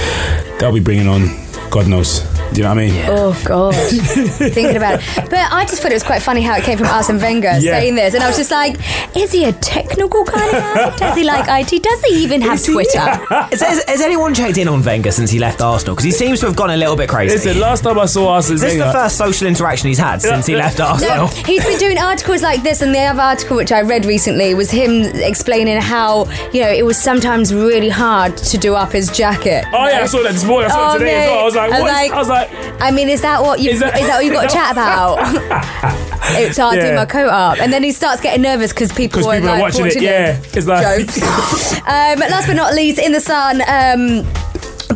[0.59, 1.29] they'll be bringing on
[1.69, 2.23] God knows.
[2.53, 3.05] Do you know what I mean?
[3.07, 3.75] Oh God,
[4.25, 5.29] thinking about it.
[5.29, 7.79] But I just thought it was quite funny how it came from Arsene Wenger Yeah.
[7.79, 8.75] saying this, and I was just like,
[9.15, 10.95] is he a technical kind of guy?
[10.97, 11.83] Does he like IT?
[11.83, 12.65] Does he even have Is?
[12.65, 12.99] Twitter?
[13.29, 15.95] has, has- has anyone checked in on Wenger since he left Arsenal?
[15.95, 17.35] Because he seems to have gone a little bit crazy.
[17.35, 20.21] Listen, last time I saw Arsene Is this the Wenger- first social interaction he's had
[20.21, 21.15] since he left Arsenal?
[21.15, 24.53] No, he's been doing articles like this, and the other article which I read recently
[24.55, 29.09] was him explaining how you know it was sometimes really hard to do up his
[29.11, 29.65] jacket.
[29.71, 30.71] Oh yeah, I saw that this morning.
[30.71, 31.39] I saw Oh, it today as well.
[31.39, 31.87] I was like, I was what?
[31.89, 32.38] is- like- I was like,
[32.81, 34.71] I mean, is that what you Is is that- that, what you got to chat
[34.71, 35.17] about?
[36.39, 36.95] it's hard Yeah.
[36.95, 39.85] my coat up, and then he starts getting nervous because people, people like, are watching
[39.87, 40.01] it.
[40.01, 41.21] Yeah, it's like jokes.
[41.79, 43.61] um, last but not least, in the sun.
[43.67, 44.25] Um,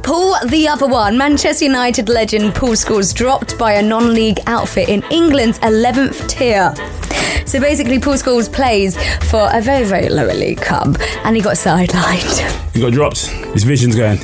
[0.02, 5.02] Paul, the other one, Manchester United legend Paul Scholes dropped by a non-league outfit in
[5.12, 6.74] England's 11th tier.
[7.46, 8.98] So basically, Paul Scholes plays
[9.30, 12.72] for a very, very lower league club, and he got sidelined.
[12.74, 13.28] he got dropped.
[13.54, 14.18] His vision's going.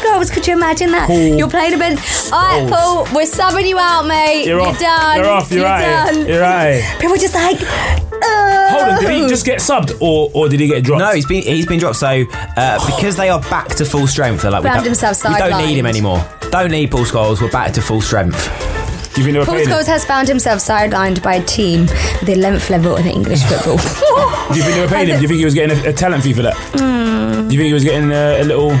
[0.00, 1.06] Paul Scholes, could you imagine that?
[1.06, 1.98] Paul You're playing a bit.
[2.32, 4.44] All right, Paul, we're subbing you out, mate.
[4.46, 4.78] You're, You're off.
[4.78, 5.16] done.
[5.18, 5.50] You're off.
[5.50, 6.12] You're, right.
[6.12, 6.26] done.
[6.26, 6.96] You're right.
[7.00, 9.02] People just like, uh, hold on.
[9.02, 11.00] Did he just get subbed or or did he get dropped?
[11.00, 11.96] No, he's been he's been dropped.
[11.96, 12.24] So
[12.56, 15.38] uh, because they are back to full strength, they're like we Found don't, himself we
[15.38, 16.26] don't need him anymore.
[16.50, 17.40] Don't need Paul Scholes.
[17.40, 18.46] We're back to full strength.
[19.14, 19.74] Do you think they were Paul paying him?
[19.74, 23.76] Scholes has found himself sidelined by a team at the 11th level in English football.
[24.52, 25.16] Do you think they were paying him?
[25.16, 26.54] Do you think he was getting a, a talent fee for that?
[26.74, 27.48] Hmm.
[27.48, 28.72] Do you think he was getting a, a little?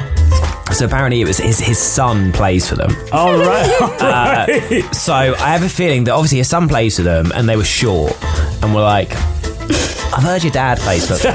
[0.72, 2.90] So apparently it was his his son plays for them.
[3.12, 3.80] All right.
[3.80, 4.94] all Uh, right.
[4.94, 7.64] So I have a feeling that obviously his son plays for them, and they were
[7.64, 8.12] short,
[8.62, 9.10] and were like,
[10.12, 11.34] "I've heard your dad plays football.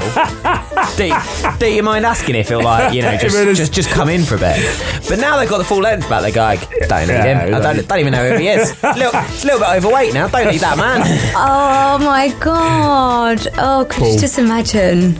[0.96, 1.16] do, you,
[1.58, 4.22] do you mind asking if he'll like you know just, If just just come in
[4.22, 4.60] for a bit?"
[5.08, 6.22] But now they've got the full length back.
[6.22, 7.54] They go, like, "Don't need Yeah, him.
[7.54, 8.70] I don't, don't even know who he is.
[8.70, 10.28] It's a little, it's a little bit overweight now.
[10.28, 11.00] Don't need that man."
[11.34, 13.48] oh my god.
[13.58, 14.12] Oh, could Paul.
[14.14, 15.16] you just imagine?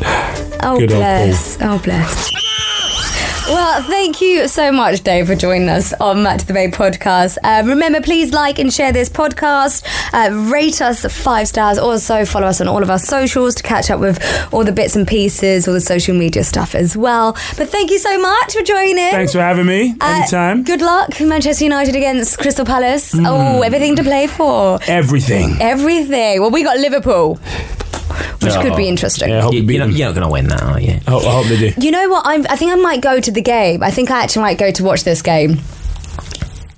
[0.64, 1.59] Oh, Good bless.
[1.61, 2.31] Oh, bless.
[3.48, 7.38] Well, thank you so much, Dave, for joining us on Match the Bay podcast.
[7.42, 9.85] Uh, remember, please like and share this podcast.
[10.14, 11.76] Uh, rate us five stars.
[11.76, 14.22] Also, follow us on all of our socials to catch up with
[14.55, 17.33] all the bits and pieces, all the social media stuff as well.
[17.57, 19.11] But thank you so much for joining.
[19.11, 19.96] Thanks for having me.
[20.00, 20.62] Uh, Anytime.
[20.62, 23.12] Good luck, Manchester United against Crystal Palace.
[23.12, 23.26] Mm.
[23.26, 24.78] Oh, everything to play for.
[24.87, 25.57] Everything.
[25.61, 26.40] Everything.
[26.40, 27.38] Well, we got Liverpool,
[28.40, 29.28] which could be interesting.
[29.30, 29.96] Yeah, I hope You, you beat you're, not, them.
[29.96, 31.00] you're not going to win that, are you?
[31.06, 31.80] I hope, I hope they do.
[31.80, 32.22] You know what?
[32.26, 33.82] I'm, I think I might go to the game.
[33.82, 35.58] I think I actually might go to watch this game.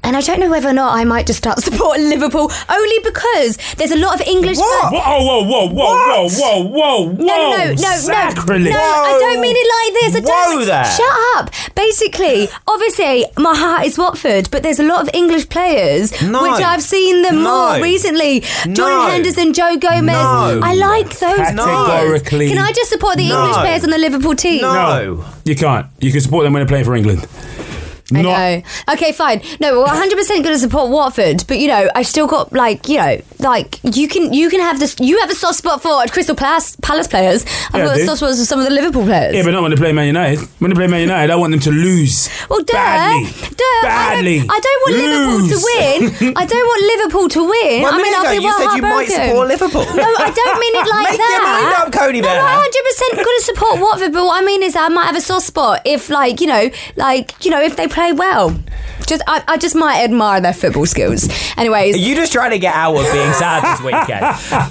[0.04, 3.56] And I don't know whether or not I might just start supporting Liverpool only because
[3.76, 4.92] there's a lot of English fans.
[4.92, 8.72] Oh, whoa, whoa, whoa, whoa, whoa, whoa, whoa, No, no, no, no, no, Sacrilege.
[8.72, 8.78] no!
[8.78, 10.16] I don't mean it like this.
[10.16, 10.58] I don't.
[10.58, 10.84] Whoa there.
[10.84, 11.50] Shut up.
[11.74, 16.42] Basically, obviously, my heart is Watford, but there's a lot of English players, No.
[16.42, 17.72] which I've seen them No.
[17.72, 18.40] more recently.
[18.66, 18.74] No.
[18.74, 20.14] Jordan Henderson, Joe Gomez.
[20.14, 20.60] No.
[20.62, 22.48] I like those Categorically.
[22.48, 22.50] players.
[22.52, 23.40] Can I just support the No.
[23.40, 24.62] English players on the Liverpool team?
[24.62, 25.24] No.
[25.44, 25.86] You can't.
[26.00, 27.26] You can support them when they're playing for England.
[28.12, 28.62] I Not- know.
[28.94, 29.40] Okay, fine.
[29.60, 32.86] No, we're 100 percent going to support Watford, but you know, I still got like,
[32.88, 34.96] you know, like you can you can have this.
[34.98, 37.44] You have a soft spot for Crystal Palace, Palace players.
[37.72, 38.04] I've Yeah, I got do.
[38.06, 39.36] soft spot for some of the Liverpool players.
[39.36, 40.40] Yeah, but not when they play Man United.
[40.58, 42.28] When they play Man United, I want them to lose.
[42.50, 43.30] well, duh, badly.
[43.30, 43.82] duh.
[43.82, 44.38] Badly.
[44.40, 46.36] I don't, I don't want Liverpool to win.
[46.36, 47.84] I don't want Liverpool to win.
[47.84, 49.28] I mean, minute I'll ago, be you well said you might heartbroken.
[49.28, 49.86] support Liverpool.
[49.94, 51.32] No, I don't mean it like Make that.
[51.36, 52.40] your mind up, Coney no, Bear.
[52.40, 55.16] I'm 100 percent going to support Watford, but what I mean is I might have
[55.16, 58.56] a soft spot if, like, you know, like you know, if they play well.
[59.06, 61.28] Just, I, I just might admire their football skills.
[61.58, 64.24] Anyways, Are you just trying to get out of being sad this weekend?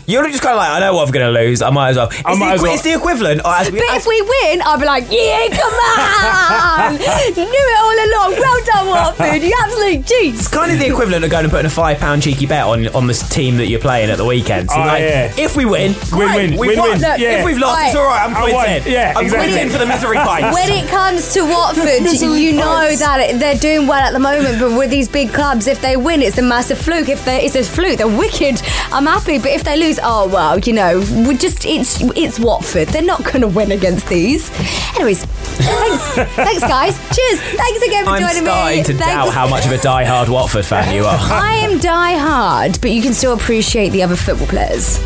[0.07, 1.61] You're just kind of like, I know what I'm going to lose.
[1.61, 2.07] I might as well.
[2.09, 2.73] It's, I might the, as well.
[2.73, 3.41] it's the equivalent.
[3.45, 6.93] Or as we, But as- if we win, I'll be like, yeah, come on!
[7.33, 8.39] Knew it all along.
[8.39, 9.41] Well done, Watford.
[9.41, 10.39] You absolute cheats.
[10.39, 12.87] it's kind of the equivalent of going and putting a five pound cheeky bet on
[12.89, 14.69] on this team that you're playing at the weekend.
[14.69, 15.33] So Oh, like, yeah.
[15.37, 16.89] if we win, Win, win, we've win, won.
[16.91, 17.01] win.
[17.01, 17.39] Look, Yeah.
[17.39, 18.23] If we've lost, it's all right.
[18.25, 18.69] I'm I points won.
[18.69, 18.83] in.
[18.91, 19.49] Yeah, I'm exactly.
[19.49, 20.53] points in for the misery pints.
[20.55, 21.87] When it comes to Watford,
[22.21, 25.67] you know that it- they're doing well at the moment, but with these big clubs,
[25.67, 27.09] if they win, it's a massive fluke.
[27.09, 28.42] If they, it's a fluke, they're wicked.
[28.43, 32.89] I'm happy, but if they lose, oh well, you know, we just it's it's Watford.
[32.89, 34.51] They're not going to win against these.
[34.95, 36.03] Anyways, thanks,
[36.35, 36.97] thanks guys.
[37.15, 37.39] Cheers.
[37.41, 38.49] Thanks again for I'm joining me.
[38.51, 39.05] I'm starting to Thanks.
[39.05, 41.17] doubt how much of a die-hard Watford fan you are.
[41.19, 44.97] I am die hard, but you can still appreciate the other football players.